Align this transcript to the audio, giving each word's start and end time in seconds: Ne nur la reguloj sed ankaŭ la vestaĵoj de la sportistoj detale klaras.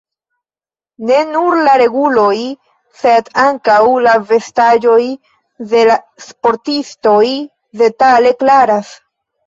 Ne 1.09 1.19
nur 1.33 1.57
la 1.67 1.75
reguloj 1.81 2.33
sed 3.03 3.31
ankaŭ 3.45 3.77
la 4.09 4.17
vestaĵoj 4.33 4.99
de 5.75 5.87
la 5.93 6.03
sportistoj 6.29 7.25
detale 7.85 8.39
klaras. 8.45 8.97